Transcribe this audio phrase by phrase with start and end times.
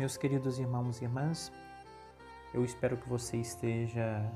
[0.00, 1.52] Meus queridos irmãos e irmãs,
[2.54, 4.32] eu espero que você esteja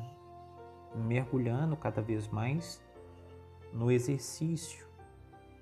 [0.94, 2.82] mergulhando cada vez mais
[3.72, 4.86] no exercício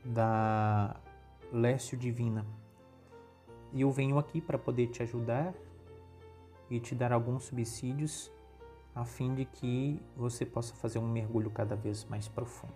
[0.04, 0.96] da
[1.52, 2.44] Lécio Divina.
[3.72, 5.54] E eu venho aqui para poder te ajudar
[6.68, 8.28] e te dar alguns subsídios
[8.96, 12.74] a fim de que você possa fazer um mergulho cada vez mais profundo.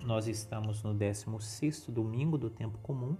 [0.00, 3.14] Nós estamos no 16º domingo do tempo comum.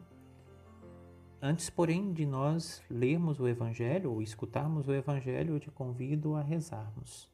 [1.40, 6.42] Antes, porém, de nós lermos o evangelho ou escutarmos o evangelho, eu te convido a
[6.42, 7.30] rezarmos.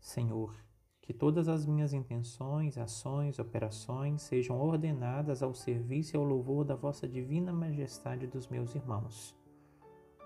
[0.00, 0.54] Senhor,
[1.00, 6.74] que todas as minhas intenções, ações, operações sejam ordenadas ao serviço e ao louvor da
[6.74, 9.36] vossa divina majestade dos meus irmãos.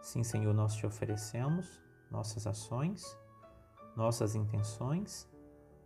[0.00, 3.04] Sim, Senhor, nós te oferecemos nossas ações,
[3.96, 5.28] nossas intenções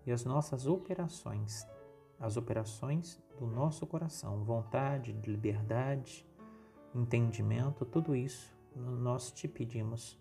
[0.06, 1.66] e as nossas operações,
[2.20, 6.26] as operações do nosso coração, vontade, liberdade,
[6.94, 10.18] entendimento, tudo isso nós te pedimos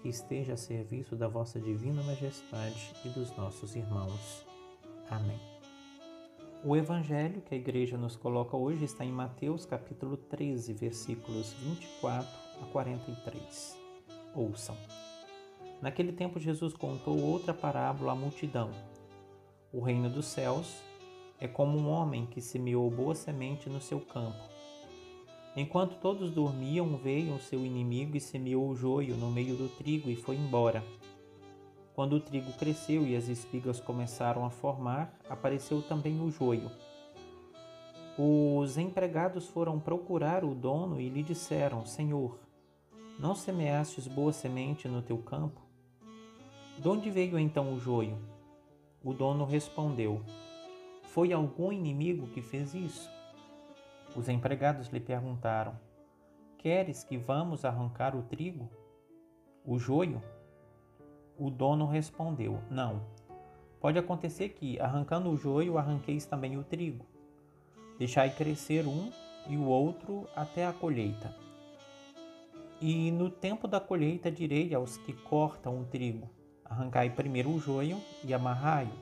[0.00, 4.46] que esteja a serviço da vossa divina majestade e dos nossos irmãos.
[5.08, 5.38] Amém.
[6.64, 12.28] O evangelho que a igreja nos coloca hoje está em Mateus capítulo 13, versículos 24
[12.62, 13.78] a 43.
[14.34, 14.76] Ouçam.
[15.80, 18.70] Naquele tempo Jesus contou outra parábola à multidão.
[19.72, 20.80] O reino dos céus
[21.40, 24.51] é como um homem que semeou boa semente no seu campo.
[25.54, 30.08] Enquanto todos dormiam, veio o seu inimigo e semeou o joio no meio do trigo
[30.08, 30.82] e foi embora.
[31.94, 36.70] Quando o trigo cresceu e as espigas começaram a formar, apareceu também o joio.
[38.16, 42.38] Os empregados foram procurar o dono e lhe disseram: Senhor,
[43.18, 45.60] não semeastes boa semente no teu campo?
[46.78, 48.18] De onde veio então o joio?
[49.04, 50.22] O dono respondeu:
[51.04, 53.10] Foi algum inimigo que fez isso?
[54.14, 55.74] Os empregados lhe perguntaram:
[56.58, 58.68] Queres que vamos arrancar o trigo?
[59.64, 60.22] O joio?
[61.38, 63.00] O dono respondeu: Não.
[63.80, 67.06] Pode acontecer que, arrancando o joio, arranqueis também o trigo.
[67.98, 69.10] Deixai crescer um
[69.48, 71.34] e o outro até a colheita.
[72.80, 76.28] E no tempo da colheita direi aos que cortam o trigo:
[76.66, 78.92] Arrancai primeiro o joio e amarrai-o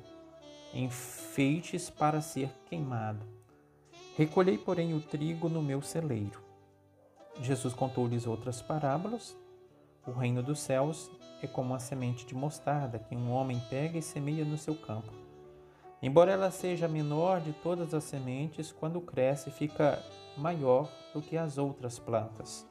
[0.72, 3.39] em feixes para ser queimado
[4.20, 6.42] Recolhei, porém, o trigo no meu celeiro.
[7.40, 9.34] Jesus contou-lhes outras parábolas.
[10.06, 11.10] O reino dos céus
[11.42, 15.10] é como a semente de mostarda que um homem pega e semeia no seu campo.
[16.02, 20.04] Embora ela seja a menor de todas as sementes, quando cresce fica
[20.36, 22.66] maior do que as outras plantas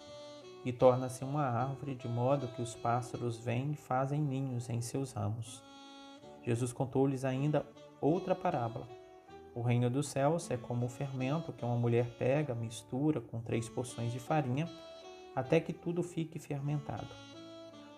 [0.64, 5.14] e torna-se uma árvore de modo que os pássaros vêm e fazem ninhos em seus
[5.14, 5.64] ramos.
[6.44, 7.66] Jesus contou-lhes ainda
[8.00, 8.99] outra parábola.
[9.60, 13.68] O reino dos céus é como o fermento que uma mulher pega, mistura com três
[13.68, 14.70] porções de farinha,
[15.36, 17.10] até que tudo fique fermentado.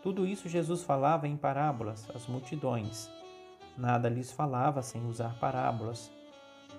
[0.01, 3.07] Tudo isso Jesus falava em parábolas às multidões.
[3.77, 6.11] Nada lhes falava sem usar parábolas.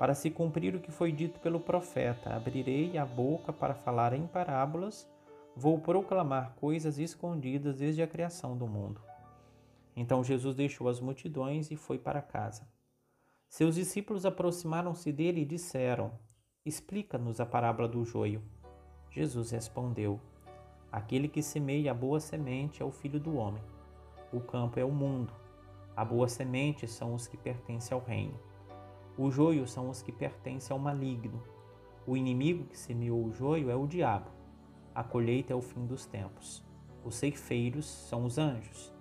[0.00, 4.26] Para se cumprir o que foi dito pelo profeta: Abrirei a boca para falar em
[4.26, 5.08] parábolas,
[5.54, 9.00] vou proclamar coisas escondidas desde a criação do mundo.
[9.94, 12.66] Então Jesus deixou as multidões e foi para casa.
[13.52, 16.10] Seus discípulos aproximaram-se dele e disseram:
[16.64, 18.40] Explica-nos a parábola do joio.
[19.10, 20.18] Jesus respondeu:
[20.90, 23.62] Aquele que semeia a boa semente é o filho do homem.
[24.32, 25.34] O campo é o mundo.
[25.94, 28.40] A boa semente são os que pertencem ao reino.
[29.18, 31.42] O joio são os que pertencem ao maligno.
[32.06, 34.30] O inimigo que semeou o joio é o diabo.
[34.94, 36.64] A colheita é o fim dos tempos.
[37.04, 38.94] Os ceifeiros são os anjos.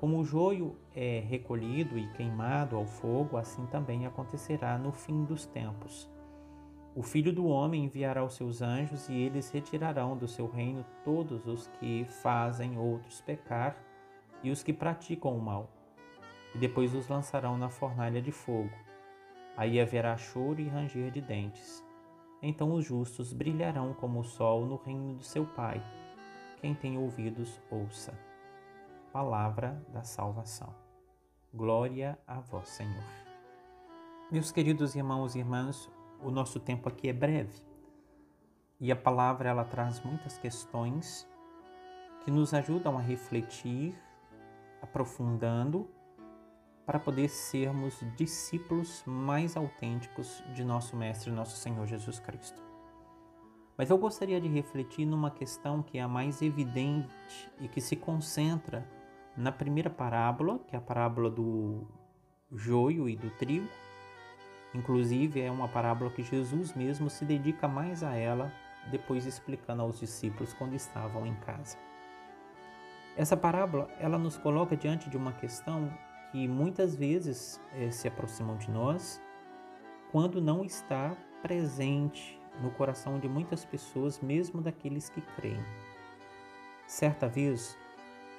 [0.00, 5.44] Como o joio é recolhido e queimado ao fogo, assim também acontecerá no fim dos
[5.44, 6.10] tempos.
[6.96, 11.46] O Filho do Homem enviará os seus anjos e eles retirarão do seu reino todos
[11.46, 13.76] os que fazem outros pecar
[14.42, 15.70] e os que praticam o mal,
[16.54, 18.72] e depois os lançarão na fornalha de fogo.
[19.54, 21.84] Aí haverá choro e ranger de dentes.
[22.40, 25.82] Então os justos brilharão como o sol no reino do seu Pai.
[26.58, 28.29] Quem tem ouvidos, ouça
[29.12, 30.72] palavra da salvação.
[31.52, 33.02] Glória a vós, Senhor.
[34.30, 35.90] Meus queridos irmãos e irmãs,
[36.22, 37.60] o nosso tempo aqui é breve
[38.80, 41.28] e a palavra ela traz muitas questões
[42.24, 43.94] que nos ajudam a refletir,
[44.80, 45.88] aprofundando,
[46.86, 52.62] para poder sermos discípulos mais autênticos de nosso Mestre, nosso Senhor Jesus Cristo.
[53.76, 57.96] Mas eu gostaria de refletir numa questão que é a mais evidente e que se
[57.96, 58.86] concentra
[59.40, 61.86] na primeira parábola, que é a parábola do
[62.52, 63.66] joio e do trigo,
[64.74, 68.52] inclusive é uma parábola que Jesus mesmo se dedica mais a ela
[68.90, 71.78] depois explicando aos discípulos quando estavam em casa.
[73.16, 75.90] Essa parábola ela nos coloca diante de uma questão
[76.30, 79.20] que muitas vezes é, se aproximam de nós
[80.12, 85.64] quando não está presente no coração de muitas pessoas, mesmo daqueles que creem.
[86.86, 87.78] Certa vez,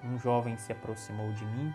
[0.03, 1.73] um jovem se aproximou de mim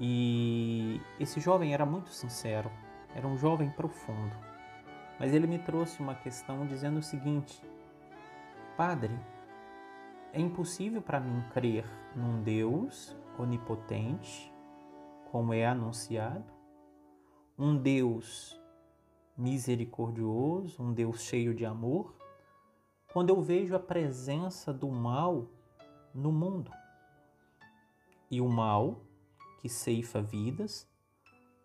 [0.00, 2.70] e esse jovem era muito sincero,
[3.14, 4.36] era um jovem profundo.
[5.18, 7.62] Mas ele me trouxe uma questão dizendo o seguinte:
[8.76, 9.16] Padre,
[10.32, 11.84] é impossível para mim crer
[12.16, 14.52] num Deus onipotente,
[15.30, 16.44] como é anunciado,
[17.56, 18.60] um Deus
[19.36, 22.14] misericordioso, um Deus cheio de amor,
[23.12, 25.46] quando eu vejo a presença do mal
[26.12, 26.70] no mundo.
[28.30, 29.00] E o mal
[29.60, 30.88] que ceifa vidas,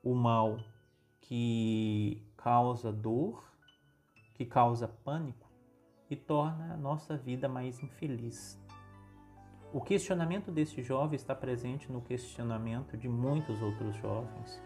[0.03, 0.59] o mal
[1.21, 3.43] que causa dor,
[4.33, 5.49] que causa pânico
[6.09, 8.59] e torna a nossa vida mais infeliz.
[9.71, 14.63] O questionamento desse jovem está presente no questionamento de muitos outros jovens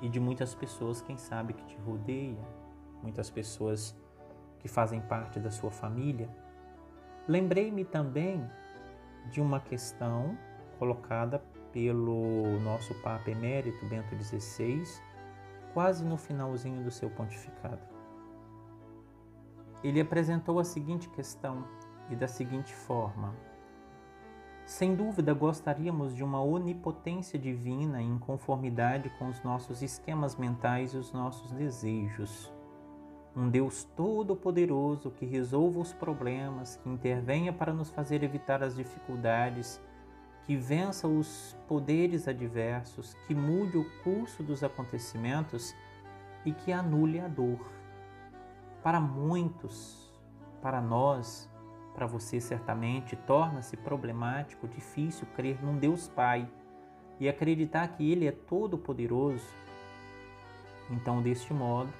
[0.00, 2.46] e de muitas pessoas, quem sabe, que te rodeia,
[3.02, 3.98] muitas pessoas
[4.60, 6.28] que fazem parte da sua família.
[7.26, 8.48] Lembrei-me também
[9.30, 10.38] de uma questão
[10.80, 11.40] colocada
[11.72, 14.82] pelo nosso Papa Emérito Bento XVI,
[15.74, 17.82] quase no finalzinho do seu pontificado.
[19.84, 21.64] Ele apresentou a seguinte questão
[22.08, 23.34] e da seguinte forma:
[24.64, 30.96] Sem dúvida gostaríamos de uma onipotência divina em conformidade com os nossos esquemas mentais e
[30.96, 32.52] os nossos desejos.
[33.36, 39.80] Um Deus todo-poderoso que resolva os problemas, que intervenha para nos fazer evitar as dificuldades
[40.44, 45.74] que vença os poderes adversos, que mude o curso dos acontecimentos
[46.44, 47.70] e que anule a dor.
[48.82, 50.10] Para muitos,
[50.62, 51.48] para nós,
[51.94, 56.48] para você certamente, torna-se problemático, difícil crer num Deus Pai
[57.18, 59.46] e acreditar que Ele é todo-poderoso.
[60.90, 61.92] Então, deste modo,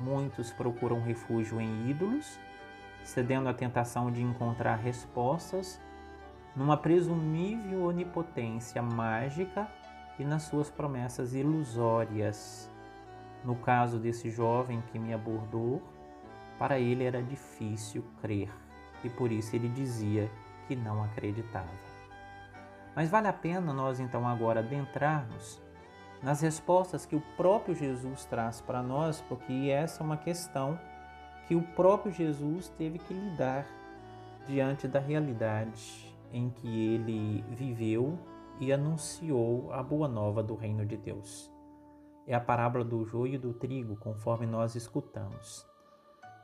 [0.00, 2.38] muitos procuram refúgio em ídolos,
[3.04, 5.80] cedendo à tentação de encontrar respostas
[6.56, 9.68] numa presumível onipotência mágica
[10.18, 12.70] e nas suas promessas ilusórias.
[13.44, 15.82] No caso desse jovem que me abordou,
[16.58, 18.50] para ele era difícil crer
[19.02, 20.30] e por isso ele dizia
[20.66, 21.68] que não acreditava.
[22.94, 25.60] Mas vale a pena nós então agora adentrarmos
[26.22, 30.78] nas respostas que o próprio Jesus traz para nós, porque essa é uma questão
[31.46, 33.66] que o próprio Jesus teve que lidar
[34.46, 38.18] diante da realidade em que ele viveu
[38.60, 41.48] e anunciou a boa nova do reino de Deus.
[42.26, 45.64] É a parábola do joio e do trigo, conforme nós escutamos.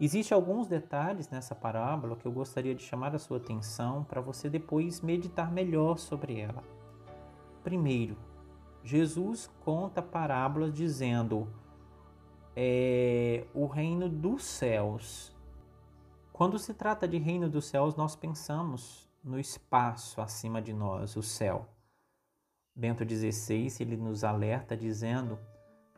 [0.01, 4.49] Existem alguns detalhes nessa parábola que eu gostaria de chamar a sua atenção para você
[4.49, 6.63] depois meditar melhor sobre ela.
[7.65, 8.17] Primeiro,
[8.85, 11.49] Jesus conta parábolas dizendo
[12.55, 15.37] é, o reino dos céus.
[16.33, 21.23] Quando se trata de reino dos céus, nós pensamos no espaço acima de nós, o
[21.23, 21.69] céu.
[22.75, 25.39] Bento XVI ele nos alerta dizendo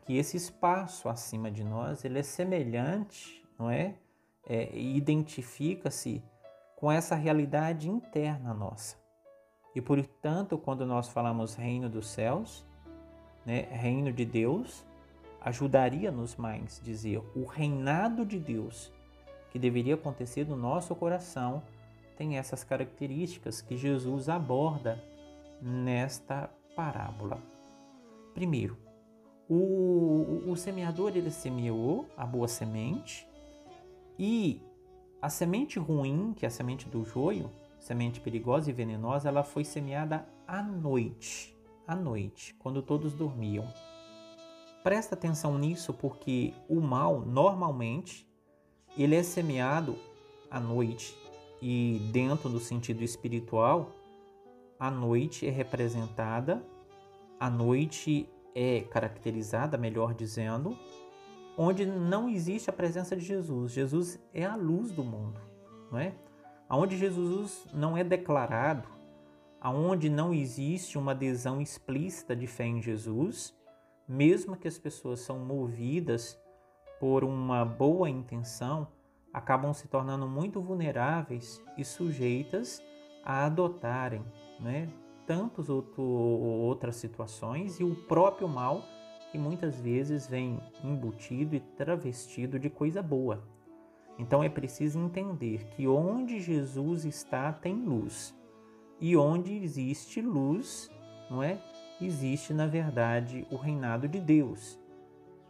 [0.05, 3.95] que esse espaço acima de nós ele é semelhante, não é?
[4.45, 6.23] é Identifica-se
[6.77, 8.97] com essa realidade interna nossa.
[9.75, 12.67] E portanto, quando nós falamos reino dos céus,
[13.47, 14.85] né, reino de Deus,
[15.41, 18.93] ajudaria-nos mais dizer o reinado de Deus
[19.51, 21.63] que deveria acontecer no nosso coração
[22.17, 25.03] tem essas características que Jesus aborda
[25.61, 27.41] nesta parábola.
[28.35, 28.77] Primeiro,
[29.49, 33.29] o, o, semeador ele semeou a boa semente
[34.19, 34.61] e
[35.21, 39.65] a semente ruim, que é a semente do joio, semente perigosa e venenosa, ela foi
[39.65, 41.55] semeada à noite,
[41.87, 43.67] à noite, quando todos dormiam.
[44.83, 48.27] Presta atenção nisso porque o mal normalmente
[48.97, 49.97] ele é semeado
[50.51, 51.22] à noite
[51.63, 53.93] e dentro do sentido espiritual,
[54.81, 56.61] a noite é representada,
[57.39, 60.77] a noite é caracterizada, melhor dizendo,
[61.57, 63.71] onde não existe a presença de Jesus.
[63.71, 65.41] Jesus é a luz do mundo,
[65.89, 66.13] não é?
[66.69, 68.89] Aonde Jesus não é declarado,
[69.61, 73.57] aonde não existe uma adesão explícita de fé em Jesus,
[74.09, 76.37] mesmo que as pessoas são movidas
[76.99, 78.89] por uma boa intenção,
[79.33, 82.83] acabam se tornando muito vulneráveis e sujeitas
[83.25, 84.23] a adotarem
[84.61, 84.89] né,
[85.27, 88.83] tantas outras situações e o próprio mal
[89.31, 93.43] que muitas vezes vem embutido e travestido de coisa boa.
[94.19, 98.35] Então é preciso entender que onde Jesus está tem luz.
[99.01, 100.91] E onde existe luz,
[101.31, 101.59] não é?
[102.01, 104.79] Existe, na verdade, o reinado de Deus.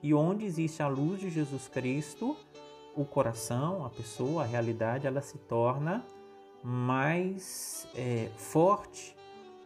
[0.02, 2.36] E onde existe a luz de Jesus Cristo,
[2.96, 6.04] o coração, a pessoa, a realidade, ela se torna
[6.62, 9.16] mais é, forte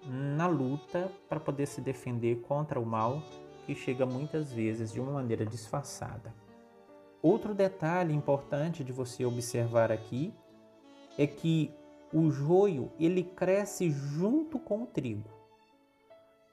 [0.05, 3.23] na luta para poder se defender contra o mal
[3.67, 6.33] que chega muitas vezes de uma maneira disfarçada.
[7.21, 10.33] Outro detalhe importante de você observar aqui
[11.19, 11.73] é que
[12.13, 15.29] o joio ele cresce junto com o trigo.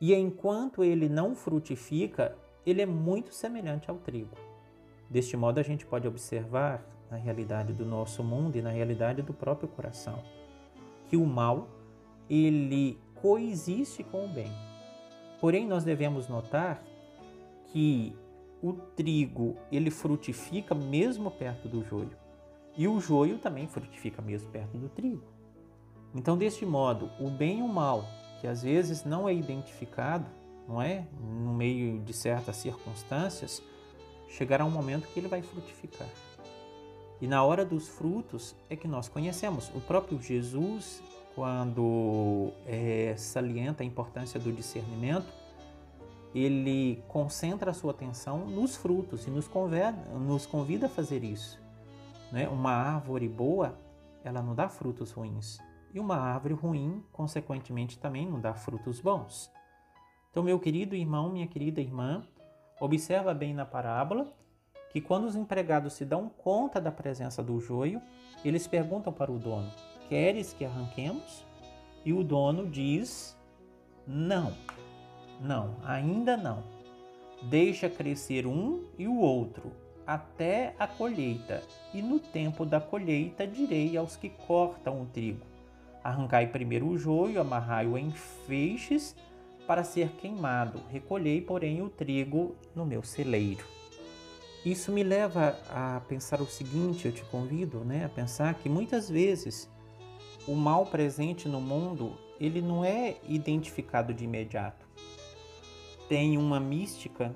[0.01, 4.35] E enquanto ele não frutifica, ele é muito semelhante ao trigo.
[5.13, 9.31] Deste modo a gente pode observar na realidade do nosso mundo e na realidade do
[9.31, 10.23] próprio coração
[11.07, 11.67] que o mal
[12.27, 14.51] ele coexiste com o bem.
[15.39, 16.83] Porém nós devemos notar
[17.67, 18.15] que
[18.59, 22.17] o trigo ele frutifica mesmo perto do joio
[22.75, 25.21] e o joio também frutifica mesmo perto do trigo.
[26.15, 28.03] Então, deste modo, o bem e o mal,
[28.41, 30.25] que às vezes não é identificado,
[30.67, 33.61] não é, no meio de certas circunstâncias,
[34.33, 36.07] chegará um momento que ele vai frutificar.
[37.21, 39.69] E na hora dos frutos é que nós conhecemos.
[39.75, 41.01] O próprio Jesus,
[41.35, 45.31] quando é, salienta a importância do discernimento,
[46.33, 51.61] ele concentra a sua atenção nos frutos e nos convida, nos convida a fazer isso.
[52.31, 52.49] Né?
[52.49, 53.77] Uma árvore boa,
[54.23, 55.59] ela não dá frutos ruins.
[55.93, 59.51] E uma árvore ruim, consequentemente, também não dá frutos bons.
[60.31, 62.23] Então, meu querido irmão, minha querida irmã,
[62.79, 64.31] observa bem na parábola
[64.91, 68.01] que quando os empregados se dão conta da presença do joio,
[68.45, 69.71] eles perguntam para o dono:
[70.07, 71.45] Queres que arranquemos?
[72.05, 73.37] E o dono diz:
[74.05, 74.53] Não.
[75.41, 76.63] Não, ainda não.
[77.43, 79.71] Deixa crescer um e o outro
[80.05, 81.63] até a colheita,
[81.93, 85.45] e no tempo da colheita direi aos que cortam o trigo:
[86.03, 89.15] Arrancai primeiro o joio, amarrai-o em feixes
[89.73, 90.79] para ser queimado.
[90.91, 93.65] Recolhei, porém, o trigo no meu celeiro.
[94.63, 99.09] Isso me leva a pensar o seguinte, eu te convido, né, a pensar que muitas
[99.09, 99.67] vezes
[100.47, 104.85] o mal presente no mundo, ele não é identificado de imediato
[106.07, 107.33] tem uma mística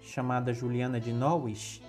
[0.00, 1.82] chamada Juliana de Norwich.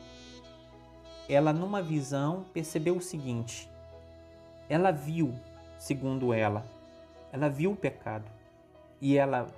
[1.29, 3.69] Ela, numa visão, percebeu o seguinte:
[4.67, 5.33] ela viu,
[5.79, 6.65] segundo ela,
[7.31, 8.42] ela viu o pecado
[9.03, 9.53] e ela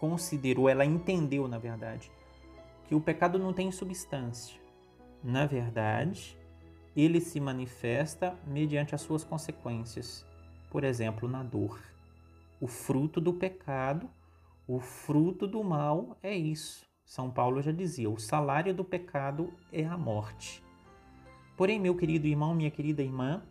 [0.00, 2.10] considerou, ela entendeu, na verdade,
[2.86, 4.58] que o pecado não tem substância.
[5.22, 6.38] Na verdade,
[6.96, 10.24] ele se manifesta mediante as suas consequências,
[10.70, 11.78] por exemplo, na dor.
[12.60, 14.08] O fruto do pecado
[14.68, 16.86] o fruto do mal é isso.
[17.02, 20.62] São Paulo já dizia: o salário do pecado é a morte.
[21.56, 23.42] Porém, meu querido irmão, minha querida irmã,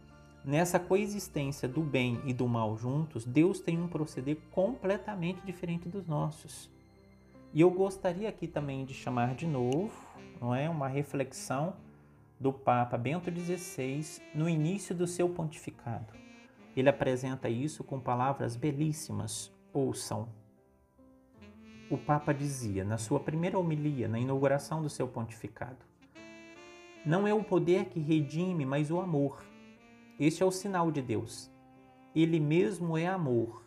[0.43, 6.07] nessa coexistência do bem e do mal juntos, Deus tem um proceder completamente diferente dos
[6.07, 6.69] nossos.
[7.53, 9.91] E eu gostaria aqui também de chamar de novo,
[10.39, 11.73] não é, uma reflexão
[12.39, 16.13] do Papa Bento XVI no início do seu pontificado.
[16.75, 19.51] Ele apresenta isso com palavras belíssimas.
[19.73, 20.27] Ouçam
[21.89, 25.77] o Papa dizia na sua primeira homilia, na inauguração do seu pontificado:
[27.05, 29.41] Não é o poder que redime, mas o amor.
[30.19, 31.51] Este é o sinal de Deus.
[32.15, 33.63] Ele mesmo é amor.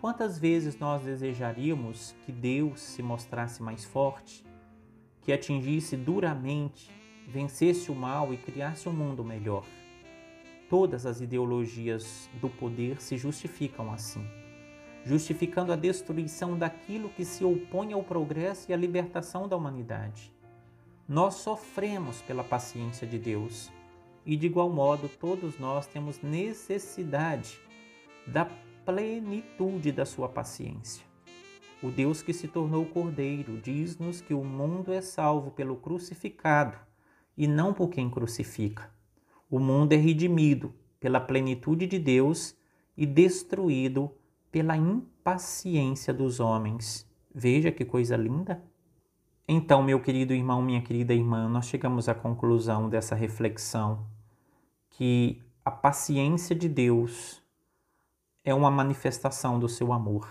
[0.00, 4.44] Quantas vezes nós desejaríamos que Deus se mostrasse mais forte,
[5.22, 6.90] que atingisse duramente,
[7.26, 9.64] vencesse o mal e criasse um mundo melhor?
[10.70, 14.24] Todas as ideologias do poder se justificam assim
[15.06, 20.34] justificando a destruição daquilo que se opõe ao progresso e à libertação da humanidade.
[21.08, 23.70] Nós sofremos pela paciência de Deus
[24.26, 27.60] e, de igual modo, todos nós temos necessidade
[28.26, 28.44] da
[28.84, 31.06] plenitude da sua paciência.
[31.80, 36.76] O Deus que se tornou cordeiro diz-nos que o mundo é salvo pelo crucificado
[37.36, 38.90] e não por quem crucifica.
[39.48, 42.56] O mundo é redimido pela plenitude de Deus
[42.96, 44.10] e destruído
[44.50, 47.08] pela impaciência dos homens.
[47.32, 48.60] Veja que coisa linda!
[49.46, 54.15] Então, meu querido irmão, minha querida irmã, nós chegamos à conclusão dessa reflexão
[54.96, 57.42] que a paciência de Deus
[58.42, 60.26] é uma manifestação do seu amor,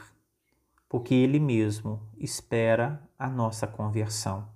[0.90, 4.48] porque Ele mesmo espera a nossa conversão.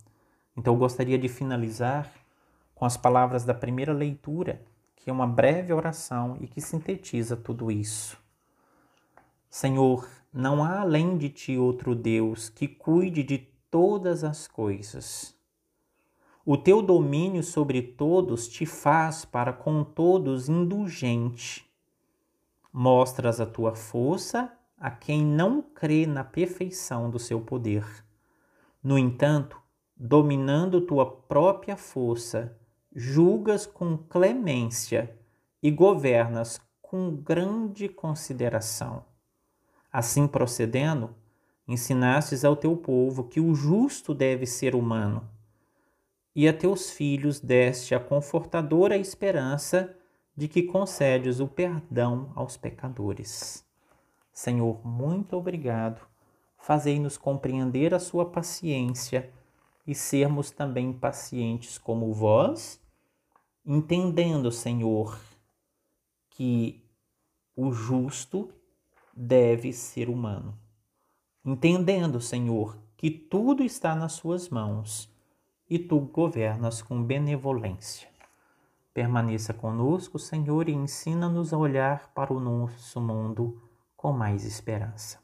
[0.58, 2.12] Então, eu gostaria de finalizar
[2.74, 7.70] com as palavras da primeira leitura, que é uma breve oração e que sintetiza tudo
[7.70, 8.18] isso.
[9.48, 15.36] Senhor, não há além de ti outro Deus que cuide de todas as coisas.
[16.51, 21.63] O teu domínio sobre todos te faz para com todos indulgente.
[22.74, 27.86] Mostras a tua força a quem não crê na perfeição do seu poder.
[28.82, 29.62] No entanto,
[29.96, 32.58] dominando tua própria força,
[32.96, 35.15] julgas com clemência
[35.62, 39.06] e governas com grande consideração.
[39.94, 41.12] Assim procedendo,
[41.68, 45.29] ensinastes ao teu povo que o justo deve ser humano,
[46.39, 49.93] e a teus filhos deste a confortadora esperança
[50.38, 53.67] de que concedes o perdão aos pecadores.
[54.31, 56.00] Senhor, muito obrigado.
[56.58, 59.29] Fazei-nos compreender a sua paciência
[59.86, 62.81] e sermos também pacientes como vós,
[63.65, 65.19] entendendo, Senhor,
[66.29, 66.81] que
[67.53, 68.50] o justo
[69.13, 70.58] deve ser humano.
[71.43, 75.10] Entendendo, Senhor, que tudo está nas suas mãos
[75.70, 78.10] e tu governas com benevolência.
[78.94, 83.62] Permaneça conosco, Senhor, e ensina-nos a olhar para o nosso mundo
[83.96, 85.20] com mais esperança.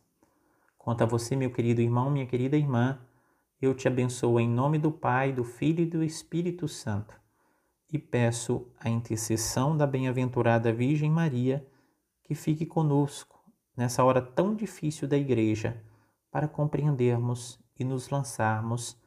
[0.77, 2.99] Quanto a você, meu querido irmão, minha querida irmã,
[3.61, 7.19] eu te abençoo em nome do Pai, do Filho e do Espírito Santo
[7.91, 11.65] e peço a intercessão da bem-aventurada Virgem Maria
[12.23, 13.39] que fique conosco
[13.75, 15.81] nessa hora tão difícil da Igreja
[16.31, 18.97] para compreendermos e nos lançarmos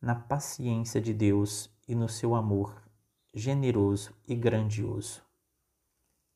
[0.00, 2.82] na paciência de Deus e no seu amor
[3.34, 5.22] generoso e grandioso.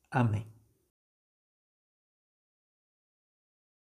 [0.09, 0.54] Amém.